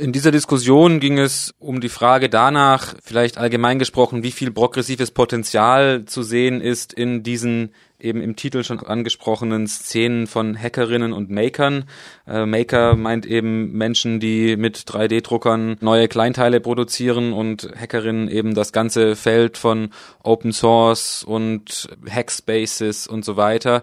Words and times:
In 0.00 0.12
dieser 0.12 0.30
Diskussion 0.30 0.98
ging 0.98 1.18
es 1.18 1.54
um 1.58 1.82
die 1.82 1.90
Frage 1.90 2.30
danach, 2.30 2.94
vielleicht 3.02 3.36
allgemein 3.36 3.78
gesprochen, 3.78 4.22
wie 4.22 4.30
viel 4.30 4.50
progressives 4.50 5.10
Potenzial 5.10 6.06
zu 6.06 6.22
sehen 6.22 6.62
ist 6.62 6.94
in 6.94 7.22
diesen 7.22 7.74
eben 7.98 8.22
im 8.22 8.34
Titel 8.34 8.64
schon 8.64 8.80
angesprochenen 8.80 9.66
Szenen 9.66 10.26
von 10.26 10.58
Hackerinnen 10.58 11.12
und 11.12 11.28
Makern. 11.28 11.84
Äh, 12.26 12.46
Maker 12.46 12.96
meint 12.96 13.26
eben 13.26 13.72
Menschen, 13.72 14.20
die 14.20 14.56
mit 14.56 14.78
3D-Druckern 14.78 15.76
neue 15.82 16.08
Kleinteile 16.08 16.60
produzieren 16.60 17.34
und 17.34 17.68
Hackerinnen 17.78 18.28
eben 18.28 18.54
das 18.54 18.72
ganze 18.72 19.16
Feld 19.16 19.58
von 19.58 19.90
Open 20.22 20.54
Source 20.54 21.24
und 21.24 21.90
Hackspaces 22.08 23.06
und 23.06 23.22
so 23.22 23.36
weiter. 23.36 23.82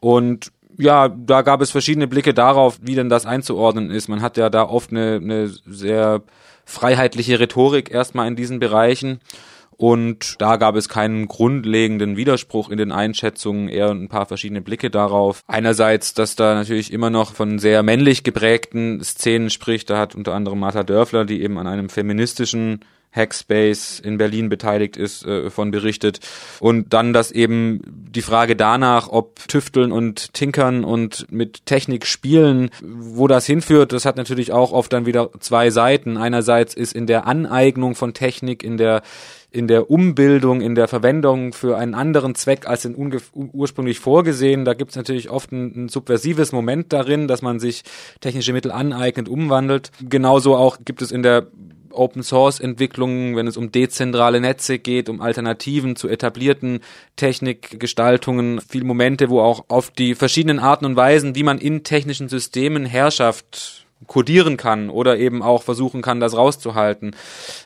Und 0.00 0.50
ja, 0.78 1.08
da 1.08 1.42
gab 1.42 1.60
es 1.60 1.70
verschiedene 1.70 2.08
Blicke 2.08 2.34
darauf, 2.34 2.78
wie 2.82 2.94
denn 2.94 3.08
das 3.08 3.26
einzuordnen 3.26 3.90
ist. 3.90 4.08
Man 4.08 4.22
hat 4.22 4.36
ja 4.36 4.50
da 4.50 4.64
oft 4.64 4.90
eine, 4.90 5.16
eine 5.16 5.48
sehr 5.48 6.22
freiheitliche 6.64 7.40
Rhetorik 7.40 7.90
erstmal 7.90 8.28
in 8.28 8.36
diesen 8.36 8.58
Bereichen. 8.58 9.20
Und 9.76 10.40
da 10.40 10.58
gab 10.58 10.76
es 10.76 10.88
keinen 10.88 11.26
grundlegenden 11.26 12.16
Widerspruch 12.16 12.70
in 12.70 12.78
den 12.78 12.92
Einschätzungen, 12.92 13.68
eher 13.68 13.90
ein 13.90 14.08
paar 14.08 14.26
verschiedene 14.26 14.60
Blicke 14.60 14.90
darauf. 14.90 15.42
Einerseits, 15.48 16.14
dass 16.14 16.36
da 16.36 16.54
natürlich 16.54 16.92
immer 16.92 17.10
noch 17.10 17.32
von 17.34 17.58
sehr 17.58 17.82
männlich 17.82 18.22
geprägten 18.22 19.02
Szenen 19.02 19.50
spricht. 19.50 19.90
Da 19.90 19.98
hat 19.98 20.14
unter 20.14 20.34
anderem 20.34 20.60
Martha 20.60 20.84
Dörfler, 20.84 21.24
die 21.24 21.42
eben 21.42 21.58
an 21.58 21.66
einem 21.66 21.88
feministischen 21.88 22.84
Hackspace 23.12 24.00
in 24.00 24.18
Berlin 24.18 24.48
beteiligt 24.48 24.96
ist, 24.96 25.24
äh, 25.24 25.50
von 25.50 25.70
berichtet. 25.70 26.20
Und 26.60 26.92
dann, 26.92 27.12
dass 27.12 27.30
eben 27.30 27.80
die 27.86 28.22
Frage 28.22 28.56
danach, 28.56 29.08
ob 29.08 29.46
Tüfteln 29.48 29.92
und 29.92 30.32
Tinkern 30.32 30.84
und 30.84 31.30
mit 31.30 31.66
Technik 31.66 32.06
spielen, 32.06 32.70
wo 32.82 33.26
das 33.28 33.46
hinführt, 33.46 33.92
das 33.92 34.04
hat 34.04 34.16
natürlich 34.16 34.52
auch 34.52 34.72
oft 34.72 34.92
dann 34.92 35.06
wieder 35.06 35.30
zwei 35.40 35.70
Seiten. 35.70 36.16
Einerseits 36.16 36.74
ist 36.74 36.94
in 36.94 37.06
der 37.06 37.26
Aneignung 37.26 37.94
von 37.94 38.14
Technik, 38.14 38.62
in 38.62 38.76
der 38.76 39.02
in 39.52 39.68
der 39.68 39.90
Umbildung, 39.90 40.62
in 40.62 40.74
der 40.74 40.88
Verwendung 40.88 41.52
für 41.52 41.76
einen 41.76 41.94
anderen 41.94 42.34
Zweck 42.34 42.66
als 42.66 42.86
in 42.86 42.96
ursprünglich 43.34 44.00
vorgesehen. 44.00 44.64
Da 44.64 44.72
gibt 44.72 44.92
es 44.92 44.96
natürlich 44.96 45.28
oft 45.28 45.52
ein, 45.52 45.84
ein, 45.84 45.88
subversives 45.88 46.52
Moment 46.52 46.92
darin, 46.92 47.28
dass 47.28 47.42
man 47.42 47.60
sich 47.60 47.82
technische 48.20 48.54
Mittel 48.54 48.72
aneignet, 48.72 49.28
umwandelt. 49.28 49.90
Genauso 50.00 50.56
auch 50.56 50.78
gibt 50.84 51.02
es 51.02 51.12
in 51.12 51.22
der 51.22 51.48
Open 51.92 52.22
Source 52.22 52.60
Entwicklungen, 52.60 53.36
wenn 53.36 53.46
es 53.46 53.56
um 53.56 53.72
dezentrale 53.72 54.40
Netze 54.40 54.78
geht, 54.78 55.08
um 55.08 55.20
Alternativen 55.20 55.96
zu 55.96 56.08
etablierten 56.08 56.80
Technikgestaltungen, 57.16 58.60
viele 58.60 58.84
Momente, 58.84 59.30
wo 59.30 59.40
auch 59.40 59.64
auf 59.68 59.90
die 59.90 60.14
verschiedenen 60.14 60.58
Arten 60.58 60.84
und 60.84 60.96
Weisen, 60.96 61.34
wie 61.34 61.42
man 61.42 61.58
in 61.58 61.84
technischen 61.84 62.28
Systemen 62.28 62.84
Herrschaft 62.84 63.81
kodieren 64.06 64.56
kann 64.56 64.90
oder 64.90 65.18
eben 65.18 65.42
auch 65.42 65.62
versuchen 65.62 66.02
kann, 66.02 66.20
das 66.20 66.36
rauszuhalten. 66.36 67.14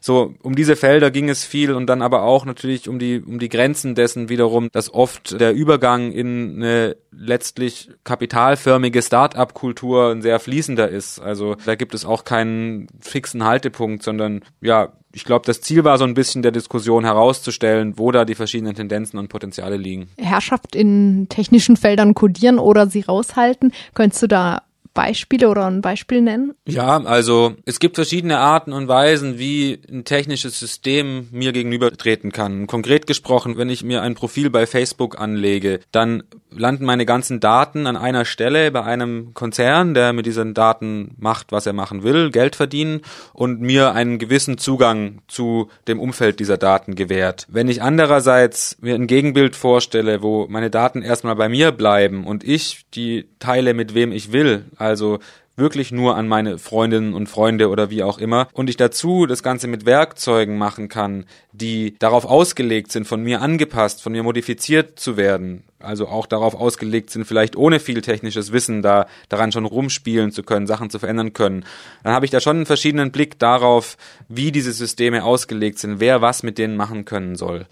So, 0.00 0.34
um 0.42 0.54
diese 0.54 0.76
Felder 0.76 1.10
ging 1.10 1.28
es 1.28 1.44
viel 1.44 1.72
und 1.72 1.86
dann 1.86 2.02
aber 2.02 2.22
auch 2.22 2.44
natürlich 2.44 2.88
um 2.88 2.98
die, 2.98 3.20
um 3.20 3.38
die 3.38 3.48
Grenzen 3.48 3.94
dessen 3.94 4.28
wiederum, 4.28 4.68
dass 4.72 4.92
oft 4.92 5.40
der 5.40 5.54
Übergang 5.54 6.12
in 6.12 6.56
eine 6.56 6.96
letztlich 7.10 7.90
kapitalförmige 8.04 9.02
Start-up-Kultur 9.02 10.10
ein 10.10 10.22
sehr 10.22 10.38
fließender 10.38 10.88
ist. 10.88 11.20
Also 11.20 11.56
da 11.64 11.74
gibt 11.74 11.94
es 11.94 12.04
auch 12.04 12.24
keinen 12.24 12.88
fixen 13.00 13.44
Haltepunkt, 13.44 14.02
sondern 14.02 14.42
ja, 14.60 14.92
ich 15.16 15.24
glaube, 15.24 15.46
das 15.46 15.62
Ziel 15.62 15.82
war 15.82 15.96
so 15.96 16.04
ein 16.04 16.12
bisschen 16.12 16.42
der 16.42 16.52
Diskussion 16.52 17.04
herauszustellen, 17.04 17.98
wo 17.98 18.12
da 18.12 18.26
die 18.26 18.34
verschiedenen 18.34 18.74
Tendenzen 18.74 19.18
und 19.18 19.28
Potenziale 19.28 19.78
liegen. 19.78 20.10
Herrschaft 20.18 20.76
in 20.76 21.28
technischen 21.30 21.78
Feldern 21.78 22.12
kodieren 22.12 22.58
oder 22.58 22.86
sie 22.86 23.00
raushalten. 23.00 23.72
Könntest 23.94 24.22
du 24.22 24.26
da 24.26 24.65
Beispiele 24.96 25.48
oder 25.48 25.66
ein 25.66 25.82
Beispiel 25.82 26.22
nennen? 26.22 26.54
Ja, 26.66 26.96
also 27.04 27.54
es 27.66 27.78
gibt 27.78 27.94
verschiedene 27.96 28.38
Arten 28.38 28.72
und 28.72 28.88
Weisen, 28.88 29.38
wie 29.38 29.78
ein 29.88 30.04
technisches 30.04 30.58
System 30.58 31.28
mir 31.30 31.52
gegenüber 31.52 31.92
treten 31.92 32.32
kann. 32.32 32.66
Konkret 32.66 33.06
gesprochen, 33.06 33.58
wenn 33.58 33.68
ich 33.68 33.84
mir 33.84 34.02
ein 34.02 34.14
Profil 34.14 34.50
bei 34.50 34.66
Facebook 34.66 35.20
anlege, 35.20 35.80
dann 35.92 36.24
landen 36.50 36.86
meine 36.86 37.04
ganzen 37.04 37.40
Daten 37.40 37.86
an 37.86 37.96
einer 37.96 38.24
Stelle 38.24 38.70
bei 38.70 38.82
einem 38.82 39.34
Konzern, 39.34 39.92
der 39.92 40.14
mit 40.14 40.24
diesen 40.24 40.54
Daten 40.54 41.14
macht, 41.18 41.52
was 41.52 41.66
er 41.66 41.74
machen 41.74 42.02
will, 42.02 42.30
Geld 42.30 42.56
verdienen 42.56 43.02
und 43.34 43.60
mir 43.60 43.92
einen 43.92 44.18
gewissen 44.18 44.56
Zugang 44.56 45.20
zu 45.28 45.68
dem 45.86 46.00
Umfeld 46.00 46.40
dieser 46.40 46.56
Daten 46.56 46.94
gewährt. 46.94 47.46
Wenn 47.50 47.68
ich 47.68 47.82
andererseits 47.82 48.78
mir 48.80 48.94
ein 48.94 49.06
Gegenbild 49.06 49.56
vorstelle, 49.56 50.22
wo 50.22 50.46
meine 50.48 50.70
Daten 50.70 51.02
erstmal 51.02 51.36
bei 51.36 51.50
mir 51.50 51.70
bleiben 51.72 52.26
und 52.26 52.44
ich 52.44 52.86
die 52.94 53.28
teile 53.38 53.74
mit 53.74 53.94
wem 53.94 54.10
ich 54.10 54.32
will, 54.32 54.64
also 54.86 55.18
wirklich 55.56 55.90
nur 55.90 56.16
an 56.16 56.28
meine 56.28 56.58
Freundinnen 56.58 57.14
und 57.14 57.28
Freunde 57.28 57.68
oder 57.68 57.90
wie 57.90 58.02
auch 58.02 58.18
immer. 58.18 58.48
Und 58.52 58.68
ich 58.68 58.76
dazu 58.76 59.26
das 59.26 59.42
Ganze 59.42 59.66
mit 59.68 59.86
Werkzeugen 59.86 60.58
machen 60.58 60.88
kann, 60.88 61.24
die 61.52 61.96
darauf 61.98 62.24
ausgelegt 62.24 62.92
sind, 62.92 63.06
von 63.06 63.22
mir 63.22 63.40
angepasst, 63.40 64.02
von 64.02 64.12
mir 64.12 64.22
modifiziert 64.22 64.98
zu 65.00 65.16
werden, 65.16 65.64
also 65.86 66.08
auch 66.08 66.26
darauf 66.26 66.54
ausgelegt 66.54 67.10
sind, 67.10 67.24
vielleicht 67.24 67.56
ohne 67.56 67.80
viel 67.80 68.02
technisches 68.02 68.52
Wissen 68.52 68.82
da 68.82 69.06
daran 69.28 69.52
schon 69.52 69.64
rumspielen 69.64 70.32
zu 70.32 70.42
können, 70.42 70.66
Sachen 70.66 70.90
zu 70.90 70.98
verändern 70.98 71.32
können, 71.32 71.64
dann 72.02 72.12
habe 72.12 72.24
ich 72.24 72.30
da 72.30 72.40
schon 72.40 72.56
einen 72.56 72.66
verschiedenen 72.66 73.12
Blick 73.12 73.38
darauf, 73.38 73.96
wie 74.28 74.52
diese 74.52 74.72
Systeme 74.72 75.24
ausgelegt 75.24 75.78
sind, 75.78 76.00
wer 76.00 76.20
was 76.20 76.42
mit 76.42 76.58
denen 76.58 76.76
machen 76.76 77.04
können 77.04 77.36
soll. 77.36 77.66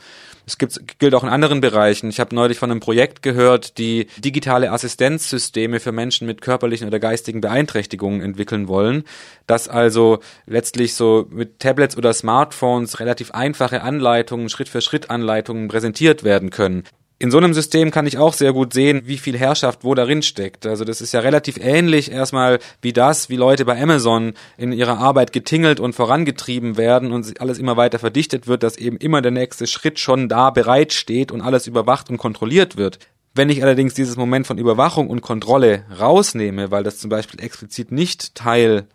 Es 0.47 0.58
gibt, 0.58 0.98
gilt 0.98 1.14
auch 1.14 1.22
in 1.22 1.30
anderen 1.30 1.60
Bereichen. 1.60 2.10
Ich 2.10 2.20
habe 2.20 2.34
neulich 2.34 2.58
von 2.58 2.70
einem 2.70 2.80
Projekt 2.80 3.22
gehört, 3.22 3.78
die 3.78 4.06
digitale 4.19 4.70
Assistenzsysteme 4.70 5.80
für 5.80 5.92
Menschen 5.92 6.26
mit 6.26 6.42
körperlichen 6.42 6.86
oder 6.86 6.98
geistigen 6.98 7.41
Beeinträchtigungen 7.41 8.20
entwickeln 8.20 8.69
wollen, 8.69 9.04
dass 9.47 9.69
also 9.69 10.19
letztlich 10.47 10.94
so 10.94 11.26
mit 11.30 11.60
Tablets 11.60 11.97
oder 11.97 12.12
Smartphones 12.12 13.00
relativ 13.00 13.30
einfache 13.30 13.82
Anleitungen, 13.82 14.50
Schritt 14.50 14.69
für 14.69 14.82
Schritt 14.82 15.08
Anleitungen 15.08 15.69
präsentiert 15.69 16.24
werden 16.24 16.50
können 16.50 16.84
in 17.19 17.30
so 17.30 17.38
einem 17.38 17.54
System 17.54 17.91
kann 17.91 18.06
ich 18.06 18.19
auch 18.19 18.32
sehr 18.32 18.52
gut 18.52 18.72
sehen, 18.72 19.02
wie 19.04 19.19
viel 19.19 19.38
Herrschaft 19.38 19.84
wo 19.84 19.94
darin 19.94 20.22
steckt. 20.22 20.66
Also 20.66 20.84
das 20.84 21.00
ist 21.00 21.12
ja 21.12 21.20
relativ 21.20 21.58
ähnlich 21.58 22.10
erstmal 22.10 22.58
wie 22.82 22.92
das, 22.92 23.28
wie 23.28 23.36
Leute 23.36 23.64
bei 23.64 23.80
Amazon 23.80 24.34
in 24.56 24.72
ihrer 24.72 24.98
Arbeit 24.98 25.32
getingelt 25.32 25.78
und 25.78 25.94
vorangetrieben 25.94 26.76
werden 26.76 27.12
und 27.12 27.41
alles 27.41 27.58
immer 27.58 27.76
weiter 27.76 27.98
verdichtet 27.98 28.48
wird, 28.48 28.62
dass 28.62 28.76
eben 28.76 28.97
immer 28.97 29.22
der 29.22 29.30
nächste 29.30 29.66
Schritt 29.66 30.00
schon 30.00 30.28
da 30.28 30.50
bereit 30.50 30.92
steht 30.92 31.30
und 31.30 31.41
alles 31.41 31.66
überwacht 31.66 32.10
und 32.10 32.19
kontrolliert 32.19 32.76
wird. 32.76 32.98
Wenn 33.32 33.48
ich 33.48 33.62
allerdings 33.62 33.94
dieses 33.94 34.16
Moment 34.16 34.47
von 34.47 34.58
Überwachung 34.58 35.08
und 35.08 35.20
Kontrolle 35.20 35.84
rausnehme, 35.98 36.70
weil 36.70 36.82
das 36.82 36.98
zum 36.98 37.10
Beispiel 37.10 37.41
explizit 37.41 37.92
nicht 37.92 38.34
Teil 38.34 38.86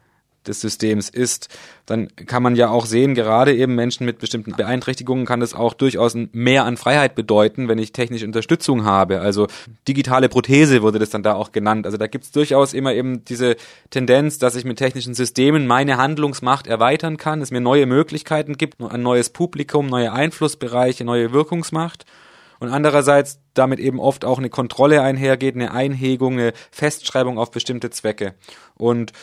des 0.47 0.61
Systems 0.61 1.09
ist, 1.09 1.49
dann 1.85 2.07
kann 2.15 2.43
man 2.43 2.55
ja 2.55 2.69
auch 2.69 2.85
sehen, 2.85 3.15
gerade 3.15 3.55
eben 3.55 3.75
Menschen 3.75 4.05
mit 4.05 4.19
bestimmten 4.19 4.53
Beeinträchtigungen 4.53 5.25
kann 5.25 5.41
es 5.41 5.53
auch 5.53 5.73
durchaus 5.73 6.15
mehr 6.31 6.65
an 6.65 6.77
Freiheit 6.77 7.15
bedeuten, 7.15 7.67
wenn 7.67 7.77
ich 7.77 7.91
technische 7.91 8.25
Unterstützung 8.25 8.85
habe. 8.85 9.21
Also 9.21 9.47
digitale 9.87 10.29
Prothese 10.29 10.81
wurde 10.81 10.99
das 10.99 11.09
dann 11.09 11.23
da 11.23 11.33
auch 11.33 11.51
genannt. 11.51 11.85
Also 11.85 11.97
da 11.97 12.07
gibt 12.07 12.25
es 12.25 12.31
durchaus 12.31 12.73
immer 12.73 12.93
eben 12.93 13.25
diese 13.25 13.55
Tendenz, 13.89 14.39
dass 14.39 14.55
ich 14.55 14.65
mit 14.65 14.77
technischen 14.77 15.13
Systemen 15.13 15.67
meine 15.67 15.97
Handlungsmacht 15.97 16.67
erweitern 16.67 17.17
kann, 17.17 17.41
es 17.41 17.51
mir 17.51 17.61
neue 17.61 17.85
Möglichkeiten 17.85 18.57
gibt, 18.57 18.81
ein 18.81 19.01
neues 19.01 19.29
Publikum, 19.29 19.87
neue 19.87 20.11
Einflussbereiche, 20.13 21.03
neue 21.03 21.33
Wirkungsmacht 21.33 22.05
und 22.59 22.69
andererseits 22.69 23.39
damit 23.53 23.79
eben 23.79 23.99
oft 23.99 24.25
auch 24.25 24.37
eine 24.37 24.49
Kontrolle 24.49 25.01
einhergeht, 25.01 25.55
eine 25.55 25.71
Einhegung, 25.71 26.33
eine 26.33 26.53
Festschreibung 26.71 27.37
auf 27.37 27.51
bestimmte 27.51 27.89
Zwecke. 27.89 28.35
Und 28.75 29.13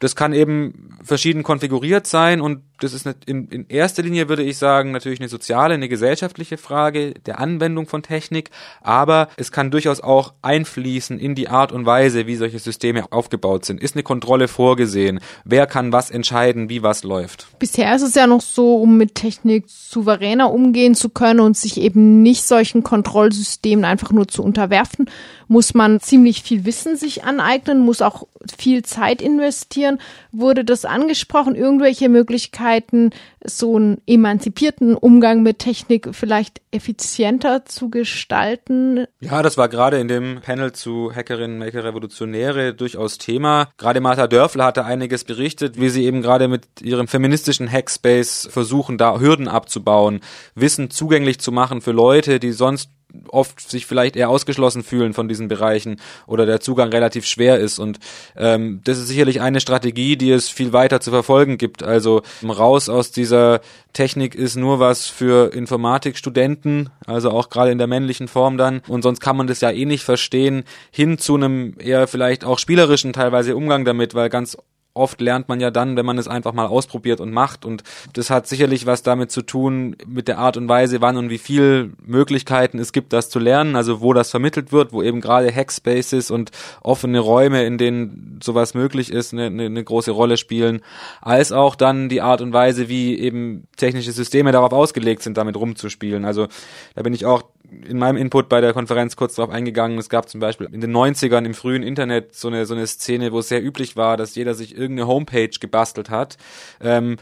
das 0.00 0.16
kann 0.16 0.32
eben 0.32 0.90
verschieden 1.02 1.42
konfiguriert 1.42 2.06
sein 2.06 2.40
und 2.40 2.62
das 2.80 2.92
ist 2.92 3.06
in, 3.26 3.48
in 3.48 3.66
erster 3.68 4.02
Linie, 4.02 4.28
würde 4.28 4.42
ich 4.42 4.58
sagen, 4.58 4.90
natürlich 4.90 5.20
eine 5.20 5.28
soziale, 5.28 5.74
eine 5.74 5.88
gesellschaftliche 5.88 6.58
Frage 6.58 7.14
der 7.26 7.38
Anwendung 7.38 7.86
von 7.86 8.02
Technik, 8.02 8.50
aber 8.82 9.28
es 9.36 9.52
kann 9.52 9.70
durchaus 9.70 10.00
auch 10.00 10.34
einfließen 10.42 11.18
in 11.18 11.34
die 11.34 11.48
Art 11.48 11.72
und 11.72 11.86
Weise, 11.86 12.26
wie 12.26 12.36
solche 12.36 12.58
Systeme 12.58 13.12
aufgebaut 13.12 13.64
sind. 13.64 13.80
Ist 13.80 13.94
eine 13.94 14.02
Kontrolle 14.02 14.48
vorgesehen? 14.48 15.20
Wer 15.44 15.66
kann 15.66 15.92
was 15.92 16.10
entscheiden, 16.10 16.68
wie 16.68 16.82
was 16.82 17.04
läuft? 17.04 17.46
Bisher 17.58 17.94
ist 17.94 18.02
es 18.02 18.14
ja 18.14 18.26
noch 18.26 18.40
so, 18.40 18.76
um 18.76 18.96
mit 18.96 19.14
Technik 19.14 19.64
souveräner 19.68 20.52
umgehen 20.52 20.94
zu 20.94 21.08
können 21.08 21.40
und 21.40 21.56
sich 21.56 21.80
eben 21.80 22.22
nicht 22.22 22.44
solchen 22.44 22.82
Kontrollsystemen 22.82 23.84
einfach 23.84 24.10
nur 24.10 24.26
zu 24.26 24.42
unterwerfen, 24.42 25.08
muss 25.46 25.74
man 25.74 26.00
ziemlich 26.00 26.42
viel 26.42 26.64
Wissen 26.64 26.96
sich 26.96 27.24
aneignen, 27.24 27.80
muss 27.80 28.02
auch 28.02 28.26
viel 28.58 28.82
Zeit 28.82 29.22
investieren. 29.22 29.83
Wurde 30.32 30.64
das 30.64 30.84
angesprochen? 30.84 31.54
Irgendwelche 31.54 32.08
Möglichkeiten, 32.08 33.10
so 33.44 33.76
einen 33.76 34.00
emanzipierten 34.06 34.94
Umgang 34.96 35.42
mit 35.42 35.58
Technik 35.58 36.08
vielleicht 36.12 36.60
effizienter 36.70 37.64
zu 37.64 37.90
gestalten? 37.90 39.06
Ja, 39.20 39.42
das 39.42 39.56
war 39.56 39.68
gerade 39.68 39.98
in 39.98 40.08
dem 40.08 40.40
Panel 40.42 40.72
zu 40.72 41.14
Hackerinnen, 41.14 41.58
Maker, 41.58 41.84
Revolutionäre 41.84 42.74
durchaus 42.74 43.18
Thema. 43.18 43.68
Gerade 43.78 44.00
Martha 44.00 44.26
Dörfler 44.26 44.64
hatte 44.64 44.84
einiges 44.84 45.24
berichtet, 45.24 45.80
wie 45.80 45.88
sie 45.88 46.04
eben 46.04 46.22
gerade 46.22 46.48
mit 46.48 46.66
ihrem 46.80 47.08
feministischen 47.08 47.70
Hackspace 47.70 48.48
versuchen, 48.50 48.98
da 48.98 49.18
Hürden 49.20 49.48
abzubauen, 49.48 50.20
Wissen 50.54 50.90
zugänglich 50.90 51.38
zu 51.38 51.52
machen 51.52 51.80
für 51.80 51.92
Leute, 51.92 52.40
die 52.40 52.52
sonst 52.52 52.90
oft 53.34 53.68
sich 53.68 53.86
vielleicht 53.86 54.16
eher 54.16 54.30
ausgeschlossen 54.30 54.82
fühlen 54.82 55.14
von 55.14 55.28
diesen 55.28 55.48
Bereichen 55.48 56.00
oder 56.26 56.46
der 56.46 56.60
Zugang 56.60 56.90
relativ 56.90 57.26
schwer 57.26 57.58
ist. 57.58 57.78
Und 57.78 57.98
ähm, 58.36 58.80
das 58.84 58.98
ist 58.98 59.08
sicherlich 59.08 59.40
eine 59.40 59.60
Strategie, 59.60 60.16
die 60.16 60.30
es 60.30 60.48
viel 60.48 60.72
weiter 60.72 61.00
zu 61.00 61.10
verfolgen 61.10 61.58
gibt. 61.58 61.82
Also 61.82 62.22
raus 62.42 62.88
aus 62.88 63.10
dieser 63.10 63.60
Technik 63.92 64.34
ist 64.34 64.56
nur 64.56 64.80
was 64.80 65.06
für 65.06 65.52
Informatikstudenten, 65.52 66.90
also 67.06 67.30
auch 67.30 67.48
gerade 67.48 67.70
in 67.70 67.78
der 67.78 67.86
männlichen 67.86 68.28
Form 68.28 68.56
dann. 68.56 68.82
Und 68.88 69.02
sonst 69.02 69.20
kann 69.20 69.36
man 69.36 69.46
das 69.46 69.60
ja 69.60 69.70
eh 69.70 69.84
nicht 69.84 70.04
verstehen, 70.04 70.64
hin 70.90 71.18
zu 71.18 71.34
einem 71.36 71.74
eher 71.78 72.06
vielleicht 72.06 72.44
auch 72.44 72.58
spielerischen 72.58 73.12
teilweise 73.12 73.56
Umgang 73.56 73.84
damit, 73.84 74.14
weil 74.14 74.28
ganz 74.30 74.56
oft 74.94 75.20
lernt 75.20 75.48
man 75.48 75.60
ja 75.60 75.70
dann, 75.70 75.96
wenn 75.96 76.06
man 76.06 76.18
es 76.18 76.28
einfach 76.28 76.52
mal 76.52 76.66
ausprobiert 76.66 77.20
und 77.20 77.32
macht. 77.32 77.64
Und 77.64 77.82
das 78.12 78.30
hat 78.30 78.46
sicherlich 78.46 78.86
was 78.86 79.02
damit 79.02 79.30
zu 79.30 79.42
tun, 79.42 79.96
mit 80.06 80.28
der 80.28 80.38
Art 80.38 80.56
und 80.56 80.68
Weise, 80.68 81.00
wann 81.00 81.16
und 81.16 81.30
wie 81.30 81.38
viel 81.38 81.92
Möglichkeiten 82.04 82.78
es 82.78 82.92
gibt, 82.92 83.12
das 83.12 83.28
zu 83.28 83.40
lernen. 83.40 83.74
Also 83.76 84.00
wo 84.00 84.12
das 84.12 84.30
vermittelt 84.30 84.72
wird, 84.72 84.92
wo 84.92 85.02
eben 85.02 85.20
gerade 85.20 85.52
Hackspaces 85.52 86.30
und 86.30 86.52
offene 86.80 87.18
Räume, 87.18 87.64
in 87.64 87.76
denen 87.76 88.38
sowas 88.42 88.74
möglich 88.74 89.12
ist, 89.12 89.32
eine, 89.32 89.46
eine, 89.46 89.66
eine 89.66 89.84
große 89.84 90.12
Rolle 90.12 90.36
spielen. 90.36 90.80
Als 91.20 91.50
auch 91.50 91.74
dann 91.74 92.08
die 92.08 92.22
Art 92.22 92.40
und 92.40 92.52
Weise, 92.52 92.88
wie 92.88 93.18
eben 93.18 93.66
technische 93.76 94.12
Systeme 94.12 94.52
darauf 94.52 94.72
ausgelegt 94.72 95.22
sind, 95.22 95.36
damit 95.36 95.56
rumzuspielen. 95.56 96.24
Also 96.24 96.46
da 96.94 97.02
bin 97.02 97.14
ich 97.14 97.26
auch 97.26 97.42
in 97.70 97.98
meinem 97.98 98.16
Input 98.16 98.48
bei 98.48 98.60
der 98.60 98.72
Konferenz 98.72 99.16
kurz 99.16 99.34
darauf 99.34 99.52
eingegangen. 99.52 99.98
Es 99.98 100.08
gab 100.08 100.28
zum 100.28 100.40
Beispiel 100.40 100.68
in 100.70 100.80
den 100.80 100.94
90ern 100.94 101.44
im 101.44 101.54
frühen 101.54 101.82
Internet 101.82 102.34
so 102.34 102.48
eine, 102.48 102.66
so 102.66 102.74
eine 102.74 102.86
Szene, 102.86 103.32
wo 103.32 103.38
es 103.38 103.48
sehr 103.48 103.64
üblich 103.64 103.96
war, 103.96 104.16
dass 104.16 104.34
jeder 104.34 104.54
sich 104.54 104.76
irgendeine 104.76 105.08
Homepage 105.08 105.50
gebastelt 105.60 106.10
hat, 106.10 106.36
ähm, 106.80 107.16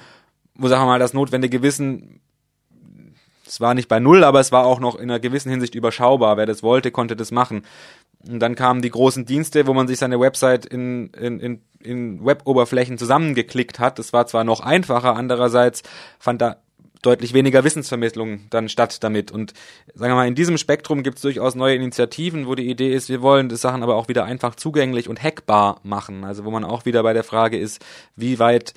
wo, 0.54 0.68
sagen 0.68 0.82
wir 0.82 0.86
mal, 0.86 0.98
das 0.98 1.14
notwendige 1.14 1.62
Wissen 1.62 2.20
es 3.52 3.60
war 3.60 3.74
nicht 3.74 3.88
bei 3.88 4.00
null, 4.00 4.24
aber 4.24 4.40
es 4.40 4.50
war 4.50 4.64
auch 4.64 4.80
noch 4.80 4.94
in 4.94 5.10
einer 5.10 5.20
gewissen 5.20 5.50
Hinsicht 5.50 5.74
überschaubar. 5.74 6.38
Wer 6.38 6.46
das 6.46 6.62
wollte, 6.62 6.90
konnte 6.90 7.16
das 7.16 7.32
machen. 7.32 7.66
Und 8.26 8.40
dann 8.40 8.54
kamen 8.54 8.80
die 8.80 8.90
großen 8.90 9.26
Dienste, 9.26 9.66
wo 9.66 9.74
man 9.74 9.88
sich 9.88 9.98
seine 9.98 10.18
Website 10.18 10.64
in, 10.64 11.08
in, 11.08 11.38
in, 11.38 11.62
in 11.80 12.24
Web-Oberflächen 12.24 12.96
zusammengeklickt 12.96 13.78
hat. 13.78 13.98
Das 13.98 14.14
war 14.14 14.26
zwar 14.26 14.44
noch 14.44 14.60
einfacher, 14.60 15.16
andererseits 15.16 15.82
fand 16.18 16.40
da 16.40 16.62
deutlich 17.02 17.34
weniger 17.34 17.64
Wissensvermittlung 17.64 18.42
dann 18.50 18.68
statt 18.68 19.02
damit. 19.02 19.30
Und 19.30 19.52
sagen 19.94 20.12
wir 20.12 20.16
mal, 20.16 20.28
in 20.28 20.34
diesem 20.34 20.56
Spektrum 20.56 21.02
gibt 21.02 21.16
es 21.16 21.22
durchaus 21.22 21.54
neue 21.54 21.74
Initiativen, 21.74 22.46
wo 22.46 22.54
die 22.54 22.70
Idee 22.70 22.94
ist, 22.94 23.08
wir 23.08 23.22
wollen 23.22 23.48
die 23.48 23.56
Sachen 23.56 23.82
aber 23.82 23.96
auch 23.96 24.08
wieder 24.08 24.24
einfach 24.24 24.54
zugänglich 24.54 25.08
und 25.08 25.22
hackbar 25.22 25.80
machen. 25.82 26.24
Also 26.24 26.44
wo 26.44 26.50
man 26.50 26.64
auch 26.64 26.84
wieder 26.84 27.02
bei 27.02 27.12
der 27.12 27.24
Frage 27.24 27.58
ist, 27.58 27.84
wie 28.16 28.38
weit 28.38 28.72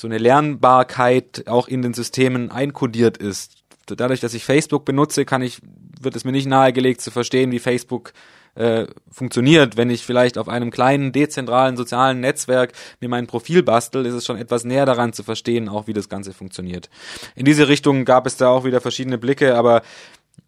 so 0.00 0.08
eine 0.08 0.18
Lernbarkeit 0.18 1.44
auch 1.46 1.68
in 1.68 1.82
den 1.82 1.94
Systemen 1.94 2.50
einkodiert 2.50 3.16
ist. 3.16 3.52
Dadurch, 3.86 4.20
dass 4.20 4.34
ich 4.34 4.44
Facebook 4.44 4.84
benutze, 4.84 5.24
kann 5.24 5.42
ich, 5.42 5.60
wird 6.00 6.16
es 6.16 6.24
mir 6.24 6.32
nicht 6.32 6.46
nahegelegt 6.46 7.00
zu 7.00 7.10
verstehen, 7.10 7.50
wie 7.52 7.58
Facebook 7.58 8.12
äh, 8.54 8.86
funktioniert. 9.10 9.76
Wenn 9.76 9.90
ich 9.90 10.04
vielleicht 10.04 10.38
auf 10.38 10.48
einem 10.48 10.70
kleinen, 10.70 11.12
dezentralen 11.12 11.76
sozialen 11.76 12.20
Netzwerk 12.20 12.72
mir 13.00 13.08
mein 13.08 13.26
Profil 13.26 13.62
bastel, 13.62 14.06
ist 14.06 14.14
es 14.14 14.26
schon 14.26 14.36
etwas 14.36 14.64
näher 14.64 14.86
daran 14.86 15.12
zu 15.12 15.22
verstehen, 15.22 15.68
auch 15.68 15.86
wie 15.86 15.92
das 15.92 16.08
Ganze 16.08 16.32
funktioniert. 16.32 16.90
In 17.34 17.44
diese 17.44 17.68
Richtung 17.68 18.04
gab 18.04 18.26
es 18.26 18.36
da 18.36 18.48
auch 18.48 18.64
wieder 18.64 18.80
verschiedene 18.80 19.18
Blicke, 19.18 19.56
aber 19.56 19.82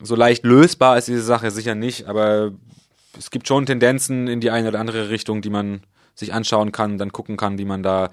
so 0.01 0.17
leicht 0.17 0.45
lösbar 0.45 0.99
ist 0.99 1.09
diese 1.09 1.23
Sache 1.23 1.51
sicher 1.51 1.75
nicht, 1.75 2.07
aber 2.07 2.53
es 3.19 3.31
gibt 3.31 3.49
schon 3.49 3.67
Tendenzen 3.67 4.29
in 4.29 4.41
die 4.41 4.51
eine 4.51 4.69
oder 4.69 4.81
andere 4.81 5.09
Richtung, 5.09 5.41
die 5.41 5.51
man 5.51 5.83
sich 6.15 6.33
anschauen 6.33 6.73
kann, 6.73 6.99
dann 6.99 7.13
gucken 7.13 7.37
kann, 7.37 7.59
wie 7.59 7.65
man 7.65 7.83
da 7.83 8.11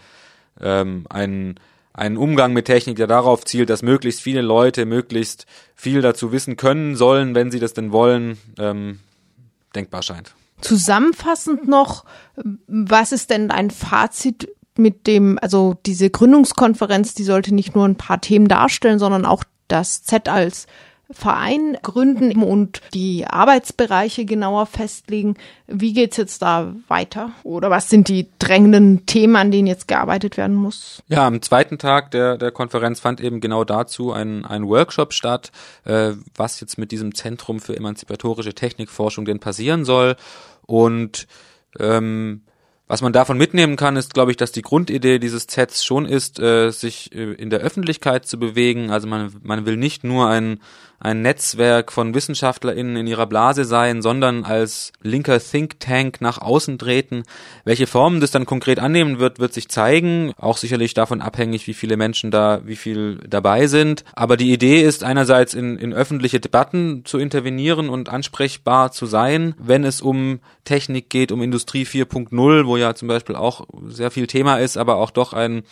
ähm, 0.59 1.05
einen 1.09 1.59
einen 1.93 2.15
Umgang 2.15 2.53
mit 2.53 2.65
Technik, 2.65 2.95
der 2.95 3.07
darauf 3.07 3.43
zielt, 3.43 3.69
dass 3.69 3.81
möglichst 3.81 4.21
viele 4.21 4.41
Leute 4.41 4.85
möglichst 4.85 5.45
viel 5.75 6.01
dazu 6.01 6.31
wissen 6.31 6.55
können 6.55 6.95
sollen, 6.95 7.35
wenn 7.35 7.51
sie 7.51 7.59
das 7.59 7.73
denn 7.73 7.91
wollen, 7.91 8.37
ähm, 8.57 8.99
denkbar 9.75 10.03
scheint. 10.03 10.35
Zusammenfassend 10.61 11.67
noch, 11.67 12.05
was 12.67 13.11
ist 13.11 13.29
denn 13.29 13.51
ein 13.51 13.71
Fazit 13.71 14.49
mit 14.77 15.07
dem, 15.07 15.39
also 15.41 15.75
diese 15.85 16.09
Gründungskonferenz, 16.09 17.13
die 17.13 17.23
sollte 17.23 17.53
nicht 17.53 17.75
nur 17.75 17.85
ein 17.85 17.97
paar 17.97 18.21
Themen 18.21 18.47
darstellen, 18.47 18.99
sondern 18.99 19.25
auch 19.25 19.43
das 19.67 20.03
Z 20.03 20.29
als 20.29 20.67
Verein 21.13 21.77
gründen 21.81 22.41
und 22.43 22.81
die 22.93 23.25
Arbeitsbereiche 23.25 24.25
genauer 24.25 24.65
festlegen. 24.65 25.35
Wie 25.67 25.93
geht's 25.93 26.17
jetzt 26.17 26.41
da 26.41 26.75
weiter? 26.87 27.31
Oder 27.43 27.69
was 27.69 27.89
sind 27.89 28.07
die 28.07 28.29
drängenden 28.39 29.05
Themen, 29.05 29.35
an 29.35 29.51
denen 29.51 29.67
jetzt 29.67 29.87
gearbeitet 29.87 30.37
werden 30.37 30.55
muss? 30.55 31.01
Ja, 31.07 31.27
am 31.27 31.41
zweiten 31.41 31.77
Tag 31.77 32.11
der, 32.11 32.37
der 32.37 32.51
Konferenz 32.51 32.99
fand 32.99 33.21
eben 33.21 33.41
genau 33.41 33.63
dazu 33.63 34.11
ein, 34.11 34.45
ein 34.45 34.67
Workshop 34.67 35.13
statt, 35.13 35.51
äh, 35.85 36.13
was 36.35 36.59
jetzt 36.59 36.77
mit 36.77 36.91
diesem 36.91 37.15
Zentrum 37.15 37.59
für 37.59 37.75
emanzipatorische 37.75 38.53
Technikforschung 38.53 39.25
denn 39.25 39.39
passieren 39.39 39.85
soll. 39.85 40.15
Und 40.65 41.27
ähm, 41.79 42.41
was 42.91 43.01
man 43.01 43.13
davon 43.13 43.37
mitnehmen 43.37 43.77
kann, 43.77 43.95
ist, 43.95 44.13
glaube 44.13 44.31
ich, 44.31 44.37
dass 44.37 44.51
die 44.51 44.63
Grundidee 44.63 45.17
dieses 45.17 45.45
Sets 45.49 45.85
schon 45.85 46.05
ist, 46.05 46.41
äh, 46.41 46.71
sich 46.71 47.15
äh, 47.15 47.35
in 47.35 47.49
der 47.49 47.61
Öffentlichkeit 47.61 48.27
zu 48.27 48.37
bewegen. 48.37 48.91
Also 48.91 49.07
man, 49.07 49.33
man 49.43 49.65
will 49.65 49.77
nicht 49.77 50.03
nur 50.03 50.27
ein 50.27 50.59
ein 51.01 51.23
Netzwerk 51.23 51.91
von 51.91 52.13
WissenschaftlerInnen 52.13 52.95
in 52.95 53.07
ihrer 53.07 53.25
Blase 53.25 53.65
sein, 53.65 54.03
sondern 54.03 54.45
als 54.45 54.93
linker 55.01 55.39
Think 55.39 55.79
Tank 55.79 56.21
nach 56.21 56.37
außen 56.37 56.77
treten. 56.77 57.23
Welche 57.65 57.87
Formen 57.87 58.21
das 58.21 58.29
dann 58.29 58.45
konkret 58.45 58.77
annehmen 58.77 59.17
wird, 59.17 59.39
wird 59.39 59.51
sich 59.51 59.67
zeigen. 59.67 60.31
Auch 60.37 60.57
sicherlich 60.57 60.93
davon 60.93 61.21
abhängig, 61.21 61.65
wie 61.65 61.73
viele 61.73 61.97
Menschen 61.97 62.29
da, 62.29 62.61
wie 62.65 62.75
viel 62.75 63.17
dabei 63.27 63.65
sind. 63.65 64.05
Aber 64.13 64.37
die 64.37 64.53
Idee 64.53 64.81
ist 64.81 65.03
einerseits 65.03 65.55
in, 65.55 65.77
in 65.79 65.91
öffentliche 65.91 66.39
Debatten 66.39 67.01
zu 67.03 67.17
intervenieren 67.17 67.89
und 67.89 68.07
ansprechbar 68.07 68.91
zu 68.91 69.07
sein, 69.07 69.55
wenn 69.57 69.83
es 69.83 70.01
um 70.01 70.39
Technik 70.65 71.09
geht, 71.09 71.31
um 71.31 71.41
Industrie 71.41 71.85
4.0, 71.85 72.67
wo 72.67 72.77
ja 72.81 72.93
zum 72.95 73.07
Beispiel 73.07 73.35
auch 73.35 73.65
sehr 73.87 74.11
viel 74.11 74.27
Thema 74.27 74.57
ist, 74.57 74.77
aber 74.77 74.97
auch 74.97 75.11
doch 75.11 75.33
ein 75.33 75.63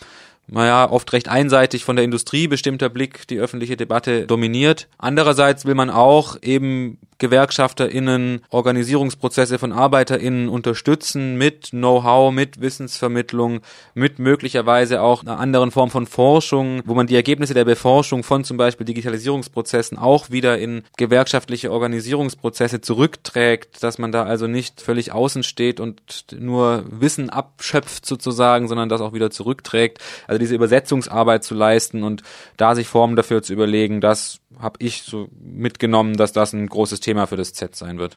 naja, 0.52 0.90
oft 0.90 1.12
recht 1.12 1.28
einseitig 1.28 1.84
von 1.84 1.94
der 1.94 2.04
Industrie 2.04 2.48
bestimmter 2.48 2.88
Blick 2.88 3.28
die 3.28 3.38
öffentliche 3.38 3.76
Debatte 3.76 4.26
dominiert. 4.26 4.88
Andererseits 4.98 5.64
will 5.64 5.76
man 5.76 5.90
auch 5.90 6.36
eben 6.42 6.98
GewerkschafterInnen 7.20 8.42
Organisierungsprozesse 8.50 9.58
von 9.60 9.72
ArbeiterInnen 9.72 10.48
unterstützen 10.48 11.36
mit 11.38 11.70
Know-how, 11.70 12.32
mit 12.32 12.60
Wissensvermittlung, 12.60 13.60
mit 13.94 14.18
möglicherweise 14.18 15.02
auch 15.02 15.22
einer 15.22 15.38
anderen 15.38 15.70
Form 15.70 15.90
von 15.90 16.06
Forschung, 16.06 16.82
wo 16.84 16.94
man 16.94 17.06
die 17.06 17.14
Ergebnisse 17.14 17.54
der 17.54 17.64
Beforschung 17.64 18.24
von 18.24 18.42
zum 18.42 18.56
Beispiel 18.56 18.86
Digitalisierungsprozessen 18.86 19.98
auch 19.98 20.30
wieder 20.30 20.58
in 20.58 20.82
gewerkschaftliche 20.96 21.70
Organisierungsprozesse 21.70 22.80
zurückträgt, 22.80 23.82
dass 23.82 23.98
man 23.98 24.10
da 24.10 24.24
also 24.24 24.48
nicht 24.48 24.80
völlig 24.80 25.12
außen 25.12 25.44
steht 25.44 25.78
und 25.78 26.26
nur 26.36 26.84
Wissen 26.88 27.30
abschöpft 27.30 28.06
sozusagen, 28.06 28.66
sondern 28.66 28.88
das 28.88 29.00
auch 29.00 29.12
wieder 29.12 29.30
zurückträgt. 29.30 29.98
Also 30.26 30.38
diese 30.38 30.54
Übersetzungsarbeit 30.54 31.44
zu 31.44 31.54
leisten 31.54 32.02
und 32.02 32.22
da 32.56 32.74
sich 32.74 32.88
Formen 32.88 33.14
dafür 33.14 33.42
zu 33.42 33.52
überlegen, 33.52 34.00
das 34.00 34.39
habe 34.58 34.78
ich 34.80 35.02
so 35.02 35.28
mitgenommen, 35.40 36.16
dass 36.16 36.32
das 36.32 36.52
ein 36.52 36.66
großes 36.66 37.00
Thema 37.00 37.26
für 37.26 37.36
das 37.36 37.52
Z 37.52 37.76
sein 37.76 37.98
wird. 37.98 38.08